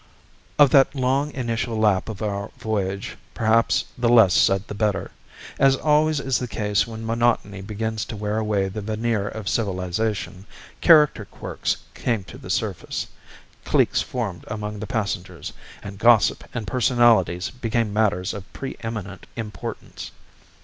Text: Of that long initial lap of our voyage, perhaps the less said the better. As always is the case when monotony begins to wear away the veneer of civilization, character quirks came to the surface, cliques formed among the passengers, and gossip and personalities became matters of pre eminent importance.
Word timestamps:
Of 0.57 0.71
that 0.71 0.95
long 0.95 1.29
initial 1.31 1.77
lap 1.77 2.09
of 2.09 2.23
our 2.23 2.49
voyage, 2.57 3.17
perhaps 3.35 3.85
the 3.95 4.09
less 4.09 4.33
said 4.33 4.67
the 4.67 4.73
better. 4.73 5.11
As 5.59 5.75
always 5.75 6.19
is 6.19 6.39
the 6.39 6.47
case 6.47 6.87
when 6.87 7.05
monotony 7.05 7.61
begins 7.61 8.03
to 8.05 8.15
wear 8.17 8.39
away 8.39 8.67
the 8.67 8.81
veneer 8.81 9.27
of 9.27 9.47
civilization, 9.47 10.47
character 10.81 11.25
quirks 11.25 11.77
came 11.93 12.23
to 12.23 12.39
the 12.39 12.49
surface, 12.49 13.05
cliques 13.63 14.01
formed 14.01 14.43
among 14.47 14.79
the 14.79 14.87
passengers, 14.87 15.53
and 15.83 15.99
gossip 15.99 16.45
and 16.51 16.65
personalities 16.65 17.51
became 17.51 17.93
matters 17.93 18.33
of 18.33 18.51
pre 18.53 18.77
eminent 18.79 19.27
importance. 19.35 20.09